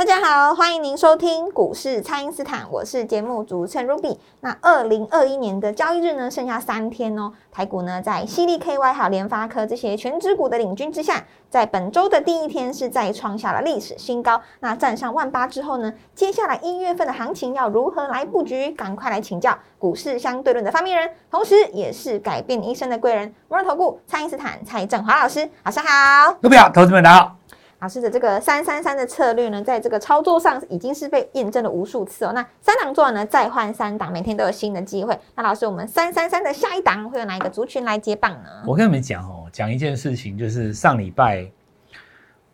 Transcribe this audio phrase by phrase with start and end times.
[0.00, 4.16] 大家好，欢迎您收听股市蔡因斯坦，我是节目主持人 Ruby。
[4.40, 7.30] 那二零二一年的交易日呢，剩下三天哦。
[7.52, 14.40] 台股呢，在犀利 KY 还有联发科这些全指股的领军之下，在本周的第一天是再创下了历史新高。
[14.60, 18.70] 那站上万八之后呢，接下来一月份的行情要如何来布局？
[18.70, 25.46] 赶快来请教股市相对论的发明人，同时也是改变你一生的贵人——摩尔投顾蔡因斯坦蔡振华老师。
[25.62, 27.39] 早上好，各位好，投资们大家好。
[27.80, 32.32] 老师的这个三三三的策略呢，在这个操作上已经是被验证了无数次哦。
[32.34, 35.18] 那三档做完呢，再换三档，每天都有新的机会。
[35.34, 38.50] 那老师，我们三三三的下一档会有哪一个族群来接棒呢？
[38.66, 41.50] 我跟你们讲哦，讲一件事情，就是上礼拜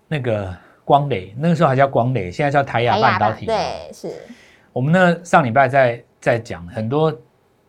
[0.07, 3.47] 那个光磊，那个时候还叫光磊，现在叫台亚半导体。
[3.47, 4.13] 对，是
[4.73, 7.13] 我们呢上礼拜在在讲很多。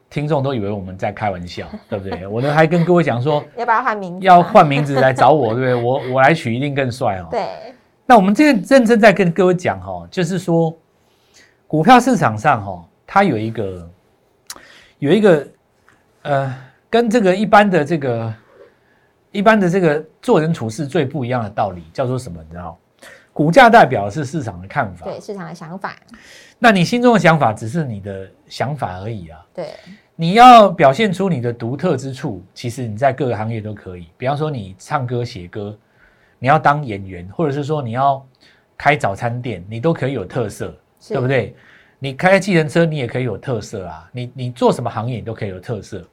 [0.10, 2.26] 听众都以为我们在开玩笑， 对不对？
[2.28, 4.26] 我呢还跟各位讲说，要不要换名字？
[4.26, 5.76] 要换名字来找我，对不对？
[5.76, 7.28] 我我来取一定更帅哦。
[7.30, 7.46] 对。
[8.06, 10.74] 那我们这个认真在跟各位讲哈，就是说，
[11.68, 13.90] 股票市场上哈，它有一个
[15.00, 15.48] 有一个
[16.22, 16.56] 呃，
[16.90, 18.34] 跟这个一般的这个
[19.32, 22.42] 一般的这个做人处事最不一样的道理，叫做什么？
[22.44, 22.78] 你知道？
[23.38, 25.96] 股价代表是市场的看法，对市场的想法。
[26.58, 29.46] 那你心中的想法只是你的想法而已啊。
[29.54, 29.76] 对，
[30.16, 34.08] 你要表现出你的独特之处，其实你在各个行业都可以。
[34.18, 35.78] 比方说，你唱歌写歌，
[36.40, 38.26] 你要当演员，或者是说你要
[38.76, 40.76] 开早餐店，你都可以有特色，
[41.08, 41.56] 对不对？
[42.00, 44.10] 你开计程车，你也可以有特色啊。
[44.12, 46.04] 你你做什么行业，你都可以有特色。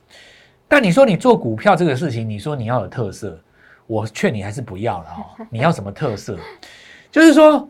[0.69, 3.40] 但你说你做股票这个事情，你说你要有特色，
[3.86, 5.46] 我劝你还是不要了哦。
[5.48, 6.39] 你要什么特色？
[7.14, 7.69] 就是说，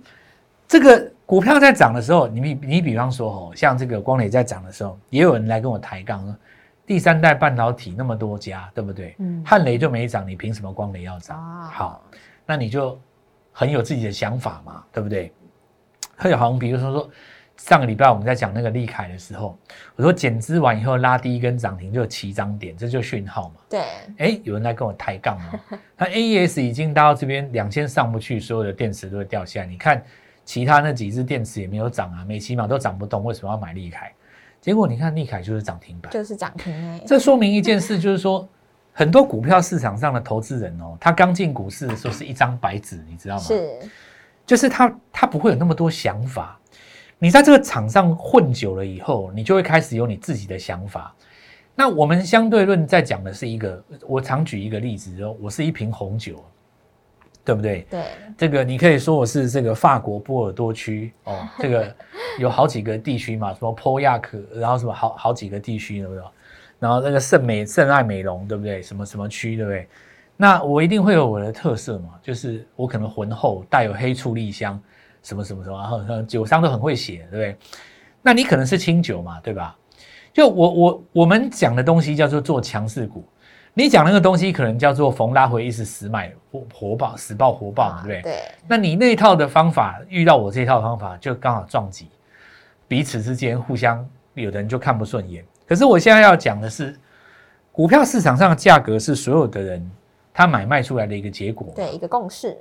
[0.67, 6.35] 这个股票在涨的时候，你比你比方说哦，像这个光磊在涨的时候，也有人来跟我抬杠说，
[6.87, 9.15] 第三代半导体那么多家，对不对？
[9.19, 11.39] 嗯，汉雷就没涨，你凭什么光磊要涨？
[11.65, 12.03] 好，
[12.47, 12.99] 那你就
[13.53, 15.31] 很有自己的想法嘛，对不对？
[16.17, 17.11] 还有好像比如说说。
[17.57, 19.57] 上个礼拜我们在讲那个利凯的时候，
[19.97, 23.55] 我说减资完以后拉低一根涨停就有七张点，这就讯号嘛。
[23.71, 23.81] 对，
[24.19, 25.79] 哎，有人来跟我抬杠哦。
[25.97, 29.67] 那 AES 已经到这边两千上不去，所有的电池都会掉下来。
[29.67, 30.03] 你看
[30.45, 34.13] 其他那几只电池也没有涨啊，每起码都涨不动，为什么要买利凯？
[34.61, 37.01] 结果你看利凯就是涨停板，就是涨停哎。
[37.07, 38.47] 这说明一件事，就是说
[38.93, 43.43] 很多股票市场上的投资人哦，他刚进股市的时候是一张白纸，你知道吗？
[43.43, 43.79] 是，
[44.45, 46.59] 就是他他不会有那么多想法。
[47.25, 51.17] 你在这个场上混久了以后，你就会开始有你自己的想法。
[51.75, 56.45] 那我们相对论在讲的是一个，我常举一个例子，说我是一瓶红酒，
[57.43, 57.87] 对不对？
[57.89, 58.03] 对。
[58.37, 61.97] 这个你可以说我是这个法国波尔多区哦， 这个
[62.39, 66.23] 有好几个地区嘛，什么波亚克，然后什么好好几个地区，对不对？
[66.79, 68.83] 然后那个圣美圣爱美容，对不对？
[68.83, 69.89] 什么什么区，对不对？
[70.37, 74.79] 那我一定会有我的特色嘛，就是我可能浑厚，带有黑醋栗香。
[75.25, 77.57] 什么什么什么，然后酒商都很会写，对不对？
[78.23, 79.77] 那你可能是清酒嘛，对吧？
[80.33, 83.25] 就我我我们讲的东西叫做做强势股，
[83.73, 88.23] 你讲那个东西可能叫做逢拉回一时死买火火爆死爆活爆，对不对？
[88.23, 88.43] 对。
[88.69, 92.09] 那你那一套的方法遇到我这套方法，就刚好撞击，
[92.87, 95.45] 彼此之间互相有的人就看不顺眼。
[95.67, 96.99] 可是我现在要讲的是，
[97.73, 99.91] 股票市场上的价格是所有的人
[100.33, 102.57] 他买卖出来的一个结果，对一个共识。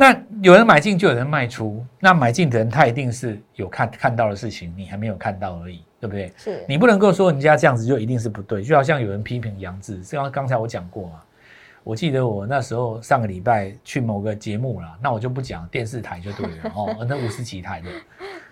[0.00, 6.32] 那有人买进就有人卖出，那买进的人他一定是有看看到的事情，你还没有看到而已，对不对？
[6.38, 6.64] 是。
[6.66, 11.20] 你不能够说人家这样子就一定是不对，就好像有人批评杨志，刚刚才我讲过嘛，
[11.84, 17.90] 我记得我那时候上个礼拜去某个节目了，那我就不讲电视台就对了 哦，那五十几台的，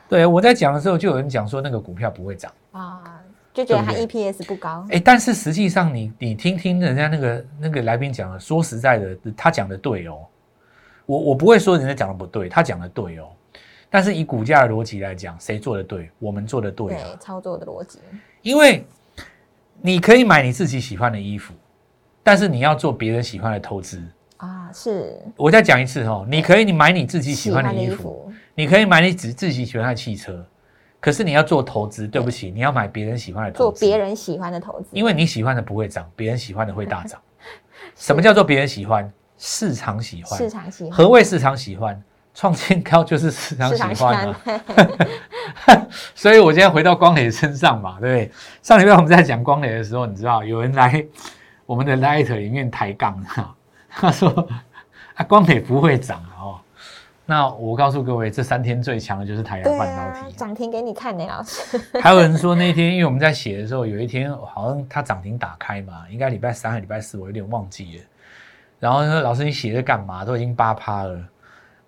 [0.07, 2.53] 对我在讲的时候就有人讲说那个股票不会涨。
[2.73, 3.23] 啊，
[3.55, 10.27] 就觉得它 EPS 不高，哎，但是实际上你你听听人家那个那个来宾讲的，说实在的，他讲的对哦。
[11.09, 13.29] 我我不会说人家讲的不对，他讲的对哦。
[13.89, 16.11] 但是以股价的逻辑来讲，谁做的对？
[16.19, 17.17] 我们做的对啊。
[17.19, 17.99] 操作的逻辑。
[18.43, 18.85] 因为
[19.81, 21.55] 你可以买你自己喜欢的衣服，
[22.23, 24.03] 但是你要做别人喜欢的投资
[24.37, 24.71] 啊。
[24.71, 25.19] 是。
[25.35, 30.45] 我再讲一次哦，你可以你买你自己喜欢的衣服，你可以买你自自己喜欢的汽车，
[31.01, 33.81] 可是你要做投资，对不起，你要买别人喜欢的投资。
[33.81, 34.89] 做别人喜欢的投资。
[34.93, 37.19] 因为你喜欢的不会涨，别人喜欢的会大涨。
[37.97, 39.11] 什么叫做别人喜欢？
[39.39, 40.93] 市场喜欢，市场喜欢。
[40.93, 42.03] 何谓市场喜欢？
[42.35, 45.79] 创新高就是市场市喜场欢嘛，对
[46.15, 48.33] 所以我今天回到光磊身上嘛，对不对？
[48.63, 51.05] 上礼拜我们在讲光磊的时候，你知道有人来
[51.67, 53.53] 我们的 Light 里面抬杠哈，
[53.91, 54.49] 他说
[55.17, 56.61] 啊光磊不会涨啊哦。
[57.27, 60.33] 那我告诉各位，这三天最强的就是台对阳半导啊，体。
[60.37, 61.77] 涨停给你看呢，老师。
[62.01, 68.05] 还有人说那天，因为我们在写的时候，有一天好像它涨停打开嘛，应该礼拜三还是礼拜四，我有点忘记了。
[68.79, 70.25] 然后呢，老师你写的干嘛？
[70.25, 71.19] 都已经八趴了，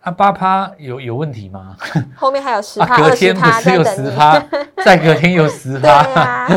[0.04, 1.76] 那八趴有有问题吗？
[2.16, 4.10] 后面还有十啊，趴、隔天不是又在等你。
[4.10, 4.42] 十趴，
[4.84, 6.20] 再隔天有十对趴。
[6.20, 6.48] 啊，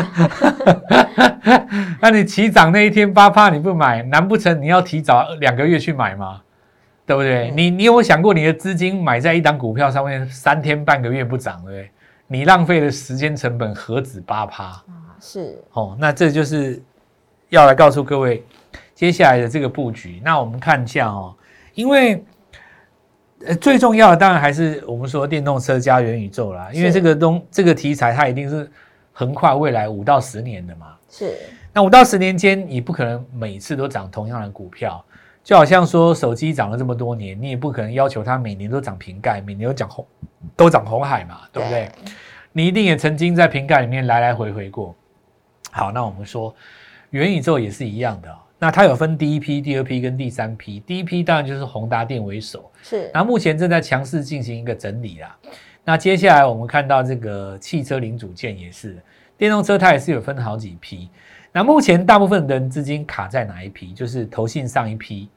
[2.00, 6.40] 那你起涨那一天八趴你不买，难不成你要提早两个月去买吗？
[7.06, 7.50] 对不对？
[7.50, 11.90] 嗯你你有没有想过你的资金买在一档股票上面三天半个月不涨，对不对？
[12.26, 14.64] 你浪费的时间成本何止八趴？
[14.64, 14.82] 啊
[15.20, 16.82] 是哦，那这就是
[17.50, 18.42] 要来告诉各位
[18.94, 20.20] 接下来的这个布局。
[20.24, 21.34] 那我们看一下哦，
[21.74, 22.24] 因为
[23.46, 28.70] 呃最重要的当然还是我们说电动车加元宇宙啦，因为这个东这个题材它一定是
[29.12, 30.94] 横跨未来五到十年的嘛。
[31.10, 31.36] 是，
[31.72, 35.04] 那五到十年间，你不可能每次都涨同样的股票，
[35.44, 40.06] 就好像说手机涨了这么多年，你也不可能要求它每年都涨瓶盖，每年都涨红
[40.56, 41.88] 都涨红海嘛，对不对？
[42.50, 44.94] 你一定也曾经在瓶盖里面来来回回过。
[45.70, 46.54] 好，那我们说
[47.10, 50.80] 元宇宙也是一样的哦、那它有分第一批、第二批跟第三批。
[50.80, 55.36] 第一批当然就是宏达电为首，是那目前正在强势进行一个整理啦。
[55.84, 58.96] 那接下来我们看到这个汽车零组件也是，
[59.36, 61.10] 电动车它也是有分好几批。
[61.52, 63.92] 那目前大部分的人资金卡在哪一批？
[63.92, 65.28] 就是投信上一批，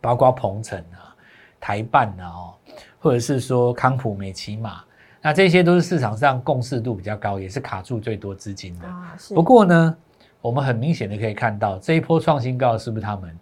[0.00, 1.14] 包括鹏程啊、
[1.60, 2.54] 台办啊，哦，
[2.98, 4.80] 或者是说康普、美骑马，
[5.20, 8.86] 那这些都是市场上共识度比较高，也是卡住最多资金的。
[8.86, 9.34] 啊是。
[9.34, 9.96] 不过呢，
[10.40, 13.38] 我们很明显的可以看到，这一波创新高的是不是他们？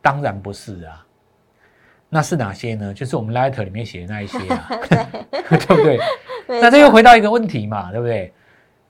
[0.00, 1.06] 当然不是啊。
[2.14, 2.92] 那是哪些呢？
[2.92, 4.68] 就是我们 letter 里面写的那一些啊，
[5.48, 5.98] 对不对？
[6.46, 8.32] 那这又回到一个问题嘛，对不对？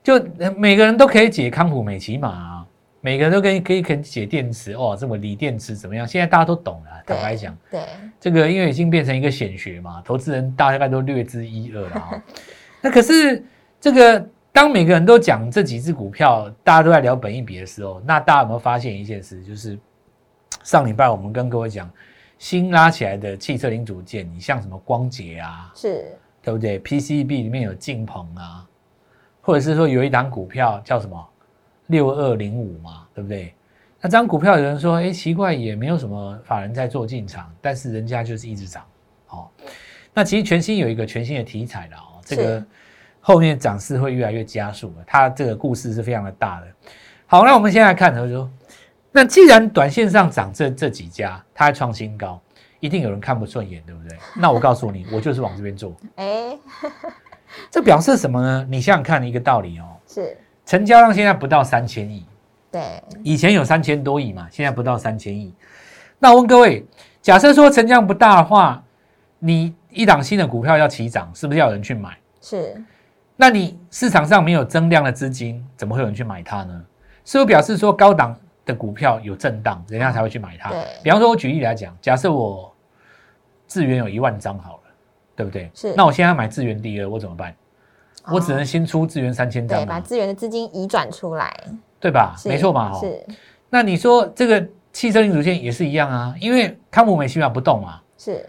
[0.03, 2.65] 就呃每个人都可以解康普美骑马、啊，
[2.99, 6.05] 每个人都可以可以可以解电池哦，这么锂电池怎么样？
[6.05, 7.01] 现在大家都懂了。
[7.05, 7.81] 坦白讲，对
[8.19, 12.21] 这个因为已经变成一个显学嘛，投资人大概都略知一二了啊、
[12.81, 13.41] 那可是
[13.79, 19.43] 这个当每个人都讲这几只股票，大家都在聊本益比的时候，那大家有没有发现一件事？
[19.43, 19.77] 就是
[20.63, 21.91] 上礼拜我们跟各位讲
[22.37, 26.05] 新拉起来的汽车零组件，你像什么光捷啊，是
[26.43, 28.63] 对不对？PCB 里面有晋鹏啊，
[29.41, 31.29] 或者是说有一档股票叫什么
[31.87, 33.55] 六二零五嘛，对不对？
[33.99, 38.85] 那这张股票有人说，哎，奇怪，也没有什么法人在做进场，但是人家就是一直涨，
[39.29, 39.49] 哦。
[40.13, 42.65] 那其实全新有一个全新的题材了哦，这个是
[43.25, 46.67] 后面涨势会越来越加速了，它这个故事是非常的大的。
[47.25, 48.49] 好，那我们现在来看，他说，
[49.13, 52.37] 那既然短线上涨这这几家，它还创新高，
[52.81, 54.17] 一定有人看不顺眼，对不对？
[54.35, 55.95] 那我告诉你，我就是往这边做。
[56.17, 56.57] 哎
[57.71, 58.67] 这表示什么呢？
[58.69, 62.25] 你想想看一个道理哦，是成交量现在不到三千亿，
[62.69, 65.53] 对以前有三千多亿嘛，现在不到三千亿。
[66.19, 66.85] 那我问各位，
[67.21, 68.83] 假设说成交量不大的话，
[69.39, 72.17] 你一档新的股票要起涨，是不是要有人去买？
[72.41, 72.83] 是
[73.35, 76.83] 那你市场上没有增量的资金，怎么会有人去买它呢？
[77.25, 78.35] 是不是表示说高档
[78.65, 80.69] 的股票有震荡，人家才会去买它？
[80.69, 82.73] 对比方说，我举例来讲，假设我
[83.67, 84.81] 智源有一万张好了，
[85.35, 85.69] 对不对？
[85.73, 87.55] 是那我现在要买智源第二，我怎么办？
[88.31, 91.53] 我只能哦新出智源三千张对把嘛，资源的资金移转出来，
[91.99, 92.35] 对吧？
[92.37, 92.99] 是没错嘛，哈。
[92.99, 93.25] 是
[93.69, 98.47] 那你说这个汽车零组件也是一样啊，因为康普美起码不动嘛，是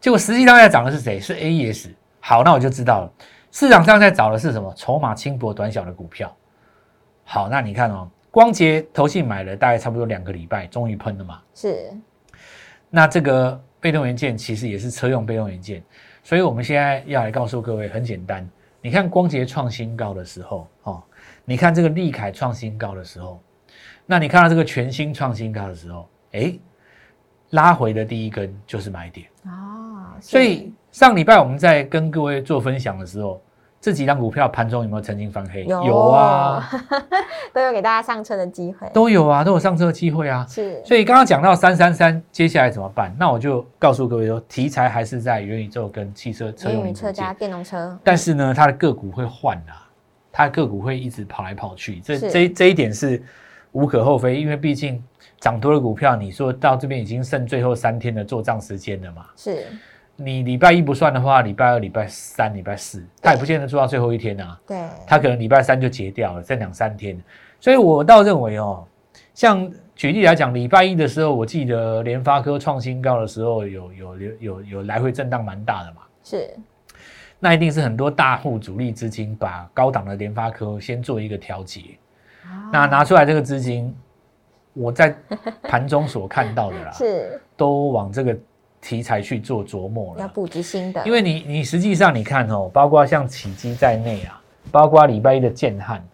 [0.00, 1.20] 结果实际上在涨的是谁？
[1.20, 1.90] 是 AES。
[2.18, 3.12] 好，那我就知道了，
[3.52, 4.72] 市场上在找的是什么？
[4.74, 6.34] 筹码轻薄短小的股票。
[7.22, 11.40] 好，那你看哦，光捷投信买了大概差不多两个礼拜，终于喷了嘛。
[11.54, 11.92] 是
[12.88, 15.82] 那这个被动元件其实也是车用被动元件，
[16.22, 18.48] 所以我们现在要来告诉各位，很简单，
[18.80, 21.02] 你看光捷创新高的时候，哦，
[21.44, 23.38] 你看这个利凯创新高的时候，
[24.06, 26.58] 那你看到这个全新创新高的时候，哎，
[27.50, 29.26] 拉回的第一根就是买点。
[29.44, 33.40] 啊，所以上礼拜我们在跟各位做分享的时候，
[33.80, 35.64] 这几张股票盘中有没有曾经翻黑？
[35.64, 36.70] 有有啊，
[37.50, 40.46] 都有给大家上车的机会，都有啊，都有上车的机会啊。
[40.46, 40.84] 是。
[40.84, 43.10] 所以刚刚讲到三三三，接下来怎么办？
[43.18, 49.88] 那我就告诉各位说，题材还是在元宇宙跟汽车车用车加件，电动车，但是呢，它的个股会换啊，
[50.30, 52.30] 它的个股会一直跑来跑去，这是。
[52.30, 53.22] 这这一点是
[53.72, 55.02] 无可厚非，因为毕竟
[55.40, 59.24] 涨多的股票，你说到这边已经剩最后三天的做账时间了嘛。
[59.34, 59.64] 是
[60.24, 64.58] 你礼拜一不算的话，礼拜二、礼拜三、礼拜四，他也不见得做到最后一天啊。
[64.66, 67.20] 对他可能礼拜三就结掉了，剩两三天。
[67.60, 68.84] 所以我倒认为哦，
[69.34, 76.02] 像举例来讲，礼拜一的时候，我记得联发科创新高的时候，有有有有有来回震荡蛮大的嘛。
[76.24, 76.50] 是，
[77.38, 81.80] 那一定是很多大户主力资金把高档的联发科先做一个调节，
[82.72, 83.94] 那拿出来这个资金，
[84.72, 85.14] 我在
[85.62, 88.36] 盘中所看到的啦， 是都往这个
[88.82, 90.20] 题材去做琢磨了。
[90.20, 94.38] 要布局新的，因为你你实际上你看哦，包括像启基在内啊，
[94.70, 96.04] 包括礼拜一的建汉，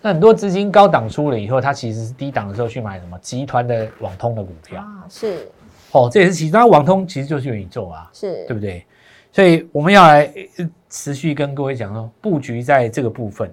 [0.00, 4.80] 那很多资金高档出了以后，它其实是低档的时候去买什么集团的网通的股票。
[4.80, 5.48] 啊，是。
[5.92, 8.84] 哦，这也是其他网通其实就是元宇宙啊，是，对不对？
[9.30, 13.52] 所以我们要来呃持续跟各位讲说，布局在这个部分，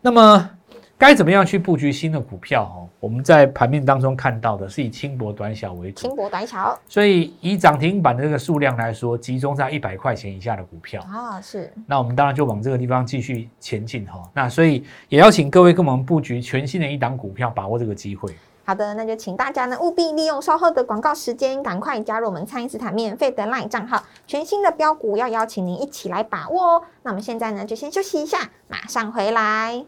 [0.00, 0.50] 那么
[0.98, 2.64] 该怎么样去布局新的股票？
[2.64, 11.00] 哦，我们在盘面当中看到的是以轻薄短小为主轻，薄短小所以以涨停板的这个数量来说，集中在一百块钱以下的股票。
[11.02, 14.20] 啊，是那我们当然就往这个地方继续前进哈。
[14.34, 18.34] 那所以也邀请各位跟我们布局全新的一档股票，把握这个机会。
[18.64, 26.82] 好的，那就请大家呢务必利用稍后的广告时间，赶快加入我们蔡因斯坦免费的 LINE 账号，全新的标股要邀请您一起来把握哦。
[27.04, 29.84] 那我们现在呢就先休息一下，马上回来。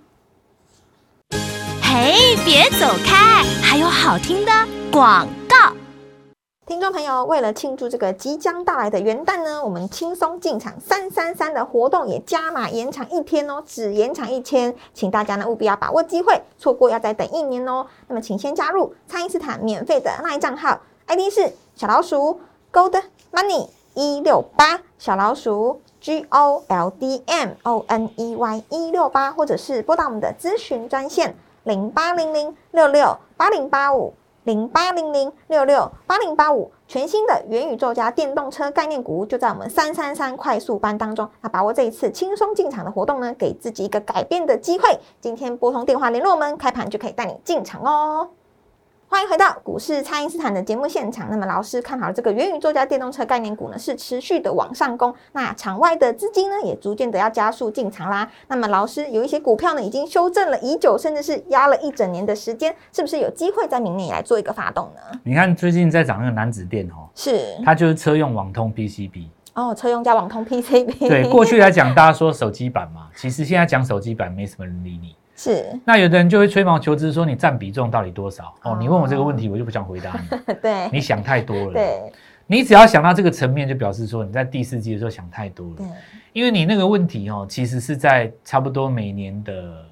[1.92, 4.52] 嘿，别走开，还有好听的
[4.92, 5.72] 广告。
[6.64, 17.84] 听众朋友，为了庆祝这个即将到来的元旦呢，我们轻松进场三三三的活动也加码延长一天哦，只延长一天，请大家呢务必要把握机会，错过要再等一年哦。
[18.06, 22.38] 那么请先加入蔡因斯坦免费的 LINE 账号，ID 是小老鼠
[22.72, 31.34] Gold Money 一六八，小老鼠 G O L D M O N E Y 一六八，或者是拨打我们的咨询专线
[31.70, 34.12] 零八零零六六八零八五。
[34.44, 41.28] 零八零零六六八零八五，全新的元宇宙加电动车概念股就在我们三三三快速班当中。
[41.42, 44.98] 那把握这一次轻松进场的活动呢，给自己一个改变的机会。
[45.20, 48.30] 今天拨通电话联络我们，开盘就可以带你进场哦。
[49.12, 51.26] 欢迎回到股市，蔡因斯坦的节目现场。
[51.32, 55.12] 那么老师看好这个元宇宙加电动车概念股呢，是持续的往上攻。
[55.32, 58.30] 那场外的资金呢，也逐渐的要加速进场啦。
[58.46, 65.18] 那么老师有一些股票呢，已经修正了已久，甚至是压了一整年的时间，是不是有机会在明年也来做一个发动呢？
[65.24, 69.26] 你看最近在涨那个南子电哦，是它就是车用网通 PCB。
[69.54, 71.08] 哦，车用加网通 PCB。
[71.08, 75.16] 对，过去来讲大家说手机版嘛，其实现在讲手机版没什么人理你。
[75.42, 78.54] 是，那有的人就会吹毛求疵说你占比重到底多少？
[78.62, 80.54] 哦，你问我这个问题，我就不想回答你。
[80.60, 81.72] 对，你想太多了。
[81.72, 82.12] 对，
[82.46, 85.76] 你只要想到这个层面，就表示说你在第四季的时候想太多了。
[85.78, 85.86] 对，
[86.34, 89.82] 因为你那个问题哦，其实是在差不多每年的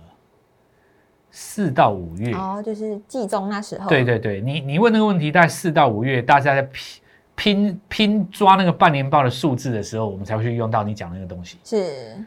[1.30, 2.34] 四到五月。
[2.34, 3.88] 哦，就是季中那时候。
[3.88, 7.00] 对对对，你你问那个问题，在四到五月，大家在拼
[7.34, 11.56] 拼拼抓那个半年报的数字的时候，我们才会去用到你讲那个东西。
[11.64, 12.22] 是，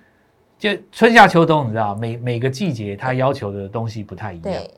[0.62, 4.44] 就春夏秋冬，你知道，每每个季节它要求的东西不太一样。
[4.44, 4.70] 对，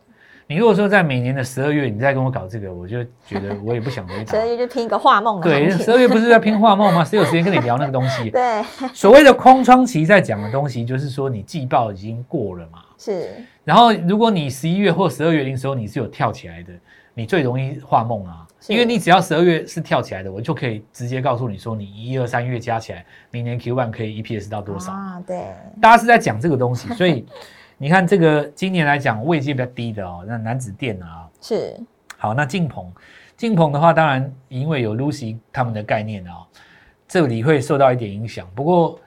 [0.48, 4.38] 你如果说在每年的十二月，你再跟我搞这个，我就觉得我也不想回答 十。
[4.38, 7.04] 二月就拼一个画梦的对，十二月不是在拼画梦吗？
[7.04, 8.30] 谁有时间跟你聊那个东西？
[8.32, 8.64] 对，
[8.94, 12.80] 所谓的空窗期在讲的东西，就是说你季报已经过了嘛。
[12.98, 13.32] 是，
[13.66, 16.72] 然后如果你十一月或十二月的时候你是有跳起来的，
[17.14, 24.92] 你最容易画梦啊，是因为你只要十二月是跳起来的，我就可以直接告诉你说，你一二三月加起来，明年 Q one 可以 EPS 到多少？
[24.92, 25.22] 啊？
[25.28, 27.26] 对，大家是在讲这个东西，所以
[27.78, 31.76] 你看这个今年来讲位阶比较低的哦，那南子电啊，是，
[32.18, 32.90] 好，那晋鹏，
[33.36, 36.46] 晋鹏的话，当然因为有 Lucy 他们的概念啊、
[37.08, 38.48] 这里会受到一点影响。
[38.56, 39.00] 不过，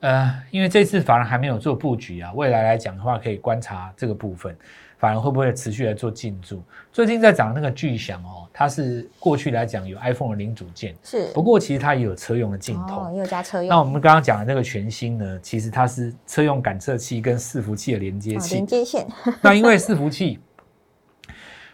[0.00, 4.56] 呃，因为这次反而还没有做布局啊，未来来讲的话，可以观察这个部分，
[5.02, 6.62] 反而会不会持续来做进驻。
[6.92, 13.00] 最近在涨那个巨响哦，它是过去来讲有 iPhone 的零组件，是，不过其实它也有车用的镜头。
[13.00, 18.54] 哦，也有加车用，那我们刚刚讲的那个全新呢，其实它是车用感测器跟伺服器的连接哦器。
[18.54, 19.04] 连接线，
[19.42, 20.38] 那因为伺服器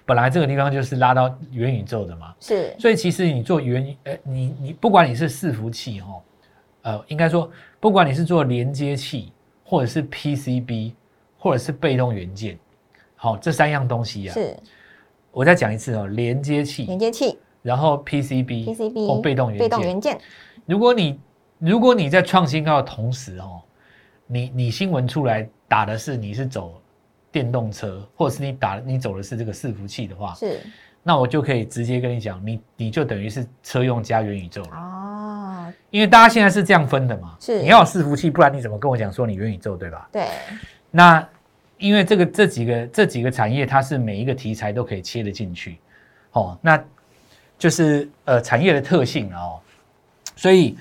[0.06, 6.23] 本来这个地方就是拉到元宇宙的嘛，是，所以其实你做元呃，你你不管你是伺服器哦，
[6.80, 10.94] 呃，应该说不管你是做连接器，或者是 PCB，
[11.38, 12.58] 或者是被动元件，
[13.20, 14.56] 好、这三样东西啊，是，
[15.32, 17.38] 我再讲一次哦，连接器，连接器。
[17.60, 19.88] 然后 PCB、，PCB，或被动元被动件。
[19.88, 20.18] 元件，
[20.64, 21.20] 如果你
[21.58, 23.60] 如果你在创新高的同时哦，
[24.28, 26.80] 你你新闻出来打的是你是走
[27.32, 30.60] 电动车，或者是你打你走的是这个伺服器的话，是，
[31.02, 37.60] 那我就可以直接跟你讲，你你就等于是车用加元宇宙了，哦，因为大家现在是这样分的嘛，是。
[37.60, 40.08] 你要有伺服器，不然你怎么跟我讲说你元宇宙对吧？
[40.12, 40.28] 对，
[40.92, 41.28] 那
[41.78, 45.78] 因为这个这几个这几个产业，它是每一个题材都可以切得进去，
[46.32, 46.78] 哦，那
[47.56, 49.58] 就是呃产业的特性哦，
[50.37, 50.76] 所以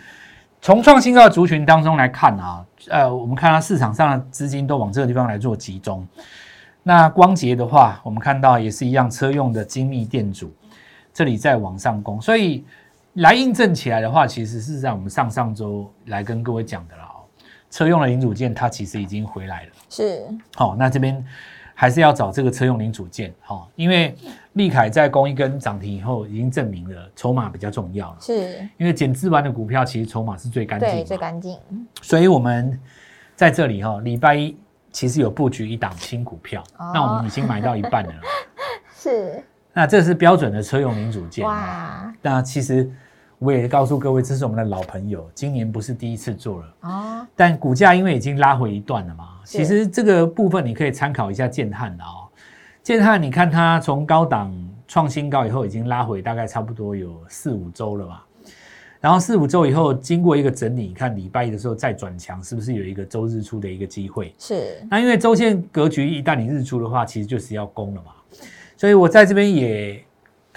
[0.61, 6.05] 从创新高的族群当中来看啊，呃，我们看到市场上的资金都往这个地方来做集中。
[6.83, 10.51] 那光捷的话，我们看到也是一样，车用的精密电阻，
[11.13, 12.63] 这里在往上攻，所以
[13.13, 17.06] 来印证起来的话，其实是在我们上上周来跟各位讲的了哦。
[17.69, 20.23] 车用的零组件它其实已经回来了，是。
[20.55, 21.23] 好、那这边
[21.73, 24.15] 还是要找这个车用零组件，好、因为
[24.53, 28.17] 利凯在攻一根涨停以后，已经证明了筹码比较重要了。
[28.19, 31.59] 是，因为减资完的股票其实筹码是最干净最干净，
[32.01, 32.79] 所以我们
[33.35, 34.57] 在这里哈、礼拜一
[34.91, 36.91] 其实有布局一档新股票，哦。
[36.93, 38.13] 那我们已经买到一半了。
[38.97, 39.43] 是。
[39.73, 41.45] 那这是标准的车用零组件。
[41.45, 42.11] 哇。
[42.23, 42.89] 那其实
[43.39, 52.25] 我也告诉各位，这是我们的老朋友，今年不是第一次做了，哦，但股价因为已经拉回一段了嘛，其实这个部分你可以参考一下建汉的哦。
[52.81, 54.51] 建汉，你看它从高档
[54.87, 58.25] 创新高以后，已经拉回大概差不多有四五周了吧。
[58.99, 64.33] 然后四五周以后，经过一个整理，你看礼拜一的时候再转强，是不是有一个周日出的一个机会？
[64.39, 68.11] 是那因为周线格局一旦你日出的话，其实就是要攻了嘛。
[68.75, 70.03] 所以我在这边也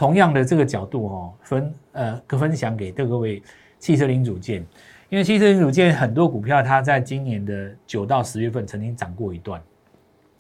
[0.01, 3.43] 同样的这个角度哦，分呃可分享给各位
[3.79, 4.65] 汽车零组件，
[5.11, 9.61] 因为汽车零组件很多股票它在今年的九到十月份曾经涨过一段，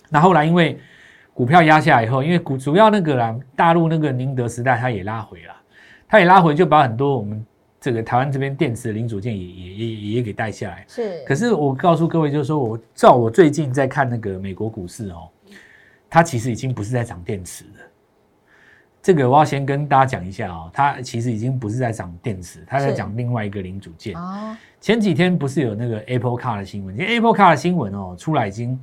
[0.08, 0.78] 那后来因为
[1.34, 5.54] 股票压下来以后，因为股主要那个啦，大陆那个宁德时代它也拉回了，
[6.08, 7.44] 它也拉回就把很多我们
[7.78, 10.86] 这个台湾这边电池的零组件也也也也给带下来。
[10.88, 15.28] 是，可是我告诉各位，就是说我照我最近在看那个美国股市哦，
[16.08, 17.79] 它其实已经不是在涨电池了。
[19.02, 24.14] 这个我要先跟大家讲一下哦，它其实已经不是在讲电池，它在是讲另外一个零组件。
[24.14, 26.94] 哦，前几天不是有那个 Apple Car 的新闻？
[26.94, 28.78] 其实 Apple Car 的新闻哦出来已经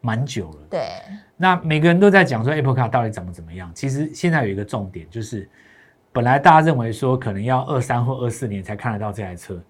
[0.00, 0.58] 蛮久了。
[0.70, 0.88] 对，
[1.36, 3.70] 那每个人都在讲说 Apple Car 到底长得怎么样？
[3.74, 5.48] 其实现在有一个重点，就是
[6.10, 9.62] 本来大家认为说可能要二三或二四年才看得到这台车，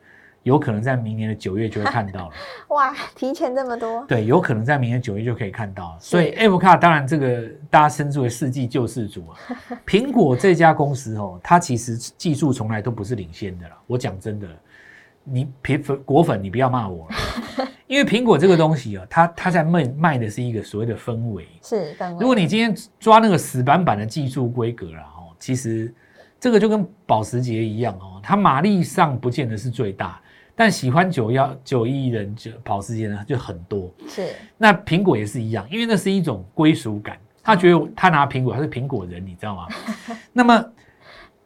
[0.42, 2.34] 有可能在明年的九月就会 看到了。
[2.68, 5.96] 哇，提前这么多，对，有可能在明年九月就可以看到了。
[6.00, 9.36] 所以 Apple Car 当然这个大家称之为世纪救世主啊。
[9.86, 13.76] 苹果这家公司哦，它其实技术从来都不是领先的啦。
[13.86, 14.46] 我讲真的，
[15.24, 21.46] 你苹粉果粉，你不要骂我了， 因为苹果这个东西啊，它它在卖卖的是一个所谓的氛围。
[21.62, 25.92] 是氛围，如果你今天抓那个死板板的技术规格啦，哦，其实
[26.38, 30.20] 这个就跟保时捷一样哦，它马力上不见得是最大，
[30.60, 33.90] 但喜欢九幺九一人就跑时捷呢就很多。
[34.06, 39.66] 是那苹果也是一样，因为那是一种归属感，他觉得他拿苹果，他是苹果人，你知道吗？
[40.34, 40.62] 那么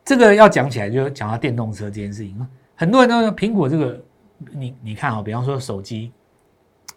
[0.04, 4.04] 这个要讲起来，就讲到电动车这件事情，很多人都说苹果这个，
[4.50, 6.10] 你你看啊、比方说手机，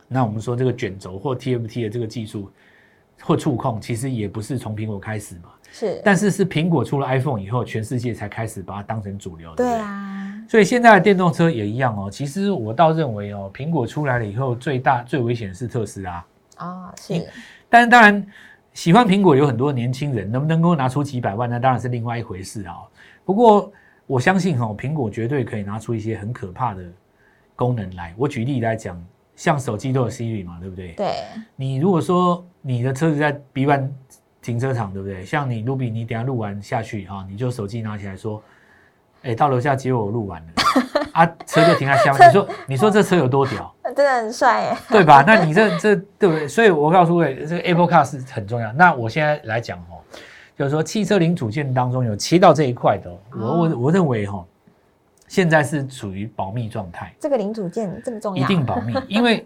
[0.08, 2.51] 那我们说这个卷轴或 TFT 的这个技术
[3.21, 9.67] 或触控，其实也不是从苹果开始嘛，是，但是是苹果出了 iPhone 以后，全世界才开始把它当成主流，对？
[9.67, 10.16] 啊，
[10.47, 12.10] 所以现在的电动车也一样哦。
[12.10, 16.25] 其实我倒认为哦，苹果出来了以后，最大最危险的是特斯拉。
[16.55, 17.27] 啊，是
[17.69, 18.25] 但是当然，
[18.73, 22.75] 喜欢苹果有很多年轻人，能不能够拿出几百万，那当然是另外一回事啊。
[23.25, 23.71] 不过
[24.05, 26.83] 我相信哈、哦，苹果绝对可以拿出一些很可怕的
[27.55, 28.13] 功能来。
[28.17, 29.03] 我举例来讲，
[29.36, 30.93] 像手机都有 Siri 嘛，对不对？
[30.93, 31.23] 对，
[31.55, 33.93] 你如果说你的车子在 B 湾
[34.41, 35.25] 停车场，对不对？
[35.25, 38.41] 像你 Ruby，你等下录完下去哈、你就手机拿起来说，
[39.27, 40.47] 哎，到楼下接我，我录完了
[41.11, 42.29] 啊，车就停在下面。
[42.29, 43.73] 你说 你说这车有多屌？
[43.95, 45.23] 真的很帅耶，对吧？
[45.27, 46.47] 那你这这对不对？
[46.47, 48.71] 所以我告诉各位，这个 Apple Car 是很重要。
[48.73, 49.99] 那我现在来讲哦，
[50.57, 54.45] 就是说汽车零组件当中有切到这一块的哦，我我我认为哈、
[55.27, 59.45] 现在是处于保密状态，这个零组件这么重要一，定保密，因为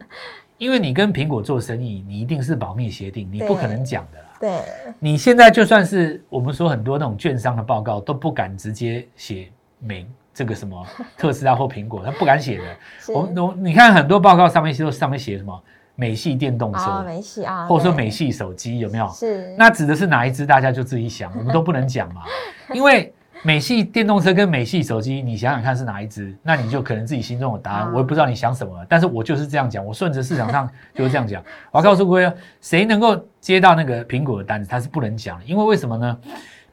[0.57, 4.25] 因为你跟苹果做生意，你一定是保密协定，你不可能讲的啦。
[4.39, 4.61] 对，
[4.99, 9.47] 你现在就算是我们说很多那种券商的报告都不敢直接写
[9.81, 10.85] 美这个什么
[11.17, 12.63] 特斯拉或苹果，他不敢写的。
[13.13, 15.61] 我我你看很多报告上面都上面写什么
[15.95, 19.07] 美系电动车，啊，没戏啊，或者说美系手机有没有？
[19.09, 20.45] 是那指的是哪一支？
[20.45, 22.21] 大家就自己想，我们都不能讲嘛，
[22.73, 23.13] 因为
[23.43, 27.81] 美系电动车跟美系手机，你想想看是哪一支，那你就可能自己心中有答案。
[27.87, 31.43] 啊我也不知道你想什么，但是我就是这样讲，我顺着市场上就是这样讲。
[31.71, 36.17] 我要告诉各位，谁能够接到那个苹果的单子，他是不能讲的，因为为什么呢？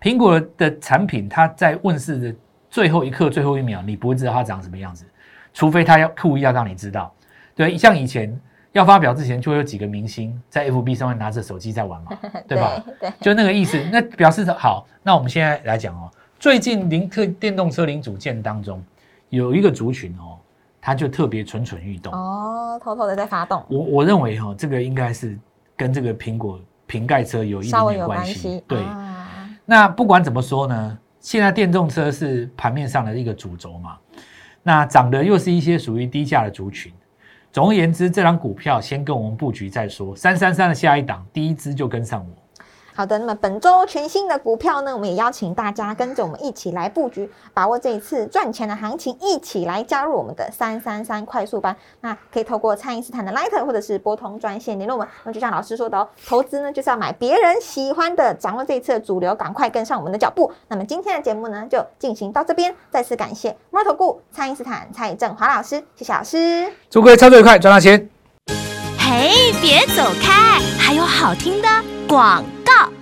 [0.00, 2.34] 苹果的产品它在问世的
[2.70, 5.04] 最后一刻、最后一秒，你不会知道它长什么样子，
[5.54, 7.12] 除非他要故意要让你知道。
[7.54, 8.38] 对，像以前
[8.72, 12.10] 要发表之前，就会有几个明星在 FB 上面拿着手机在玩嘛，
[12.46, 12.84] 对吧？
[13.00, 14.86] 对，就那个意思，那表示好。
[15.02, 18.82] 那我们现在来讲哦，最近零特电动车零组件当中
[19.30, 20.38] 有一个族群哦，
[20.80, 22.12] 它就特别蠢蠢欲动。
[22.12, 25.36] 哦，偷偷的在发动，我我认为哈、哦，这个应该是
[25.76, 33.98] 跟这个苹果瓶盖车有一点点关系关系。，对，啊那不管怎么说呢，现在电动车是盘面上的一个主轴嘛，
[34.62, 36.90] 那涨的又是一些属于低价的族群，
[37.52, 40.16] 总而言之，这张股票先跟我们布局再说。
[40.16, 42.47] 三三三的下一档，第一支就跟上我。
[42.98, 51.76] 好的，那么本周全新的股票呢，我们也邀请大家跟着我们一起来布局，把握这一次赚钱的行情，一起来加入我们的三三三快速班。
[52.00, 55.08] 那可以透过蔡因斯坦的 Light 或者是拨通专线联络我们。
[55.22, 60.50] 那就像老师说的哦，投资呢就是要买别人喜欢的，掌握这一次的主流，赶快跟上我们的脚步。
[60.66, 66.66] 那么今天的节目呢，就进行到这边，再次感谢摩投顾蔡因斯坦蔡振华老师，谢谢老师。
[66.90, 68.10] 祝各位操作愉快，赚大钱！
[68.98, 71.68] 嘿，别走开，还有好听的
[72.08, 72.92] 广告。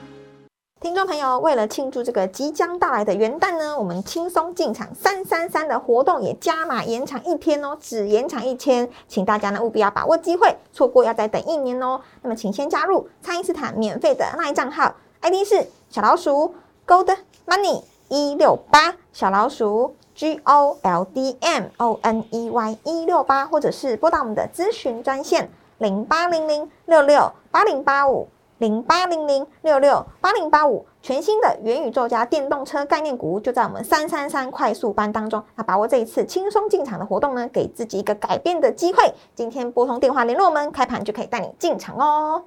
[0.79, 12.01] 听众朋友，为了庆祝这个即将到来的元旦呢，我们轻松进场三三三的活动也加码延长一天哦，只延长一天，请大家呢务必要把握机会，错过要再等一年哦。
[12.23, 16.55] 那么请先加入蔡因斯坦免费的那一账号，ID 是小老鼠
[16.87, 28.29] Gold Money 一六八，小老鼠 G O L D M O N E Y 一六八，或者是拨打我们的咨询专线零八零零六六八零八五。
[28.59, 35.43] 零八零零六六八零八五，全新的元宇宙加电动车概念股就在我们三三三快速班当中。
[35.57, 39.13] 那把握这一次轻松进场的活动呢，给自己一个改变的机会。
[39.35, 42.45] 今天拨通电话联络我们，开盘就可以带你进场哦。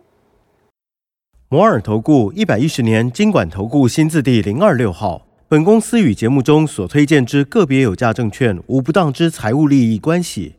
[1.49, 5.21] 摩尔投顾一百一十年经管投顾新字第零二六号。
[5.47, 10.58] 本公司与节目中所推荐之个别有价证券无不当之财务利益关系。